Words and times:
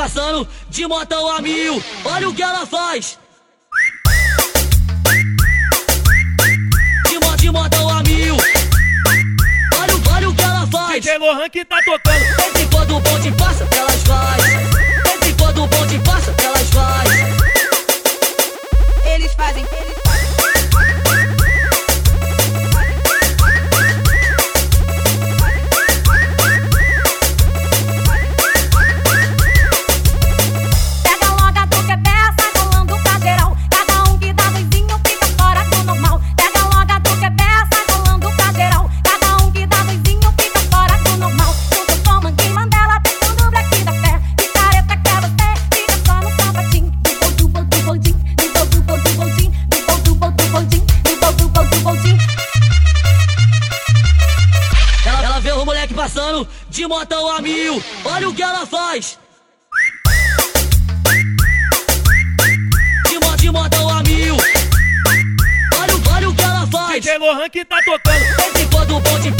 passando 0.00 0.48
de 0.70 0.86
motão 0.86 1.30
a 1.30 1.42
mil. 1.42 1.82
Olha 2.06 2.30
o 2.30 2.34
que 2.34 2.42
ela 2.42 2.64
faz. 2.64 3.18
De, 7.06 7.18
mo 7.18 7.36
de 7.36 7.50
motão 7.50 7.90
a 7.90 8.02
mil. 8.04 8.34
Olha, 9.78 10.14
olha 10.16 10.30
o 10.30 10.34
que 10.34 10.42
ela 10.42 10.66
faz. 10.68 11.04
DJ 11.04 11.18
Lohan 11.18 11.50
que 11.50 11.62
tá 11.66 11.82
tocando. 11.84 12.24
Sempre 12.34 12.66
quando 12.72 12.96
o 12.96 13.00
bonde 13.00 13.30
passa, 13.32 13.59
moleque 55.90 55.94
passando 55.94 56.48
de 56.68 56.86
motão 56.86 57.28
a 57.30 57.40
mil. 57.40 57.82
Olha 58.04 58.28
o 58.28 58.34
que 58.34 58.42
ela 58.42 58.66
faz. 58.66 59.18
De, 63.08 63.18
mo 63.18 63.36
de 63.36 63.50
motão 63.50 63.88
a 63.88 64.02
mil. 64.02 64.36
Olha, 64.36 66.14
olha 66.14 66.28
o 66.28 66.34
que 66.34 66.42
ela 66.42 66.66
faz. 66.66 67.02
DJ 67.02 67.18
Lohan 67.18 67.48
que 67.48 67.64
tá 67.64 67.76
tocando. 67.84 68.42
Sempre 68.42 68.66
quando 68.66 68.96
o 68.96 69.00
bonde 69.00 69.32